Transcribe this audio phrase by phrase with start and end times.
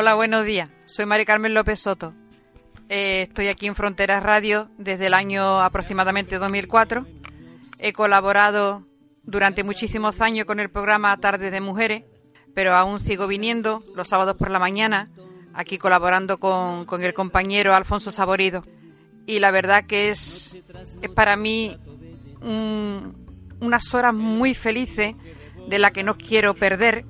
[0.00, 0.70] Hola, buenos días.
[0.84, 2.14] Soy Mari Carmen López Soto.
[2.88, 7.04] Eh, estoy aquí en Fronteras Radio desde el año aproximadamente 2004.
[7.80, 8.86] He colaborado
[9.24, 12.04] durante muchísimos años con el programa Tardes de Mujeres,
[12.54, 15.10] pero aún sigo viniendo los sábados por la mañana,
[15.52, 18.64] aquí colaborando con, el compañero Alfonso Saborido.
[19.26, 20.62] Y la verdad que es
[21.14, 21.76] para mí
[22.40, 23.14] un-
[23.60, 25.14] unas horas muy felices
[25.68, 27.04] de la que no quiero perder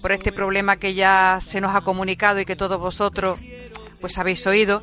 [0.00, 3.38] por este problema que ya se nos ha comunicado y que todos vosotros
[4.00, 4.82] pues habéis oído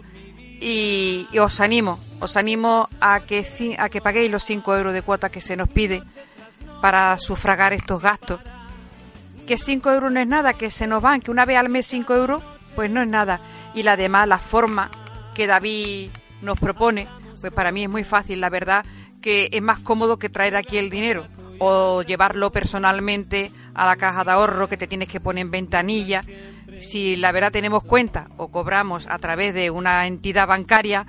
[0.62, 3.46] y, os animo, os animo a que
[3.78, 6.04] a que paguéis los 5 euros de cuota que se nos pide
[6.82, 8.40] para sufragar estos gastos.
[9.48, 11.86] Que 5 euros no es nada, que se nos van, que una vez al mes
[11.88, 12.44] 5 euros,
[12.76, 13.42] pues no es nada.
[13.74, 14.92] Y la demás, la forma
[15.34, 16.12] que David
[16.42, 17.08] nos propone,
[17.42, 18.86] pues para mí es muy fácil, la verdad,
[19.22, 21.28] que es más cómodo que traer aquí el dinero
[21.60, 26.22] o llevarlo personalmente a la caja de ahorro que te tienes que poner en ventanilla.
[26.80, 31.06] Si la verdad tenemos cuenta o cobramos a través de una entidad bancaria,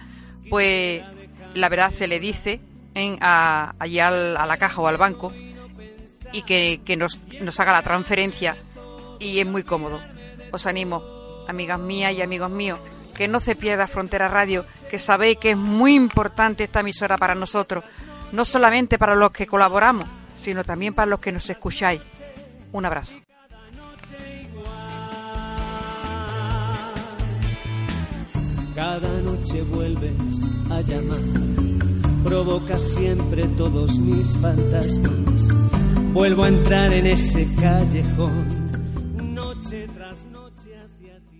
[0.48, 1.03] pues
[1.55, 2.61] la verdad se le dice
[2.95, 5.33] en, a, allí al- a la caja o al banco
[6.33, 8.56] y que, que nos, nos haga la transferencia
[9.20, 10.01] y es muy cómodo.
[10.53, 11.03] Os animo,
[11.48, 12.78] amigas mías y amigos míos,
[13.21, 17.35] que no se pierda Frontera Radio, que sabéis que es muy importante esta emisora para
[17.35, 17.85] nosotros,
[18.33, 22.01] no solamente para los que colaboramos, sino también para los que nos escucháis.
[22.73, 23.19] Un abrazo.
[28.75, 31.20] Cada noche vuelves a llamar,
[32.25, 35.59] provocas siempre todos mis fantasmas.
[36.14, 41.39] Vuelvo a entrar en ese callejón, noche tras noche hacia ti.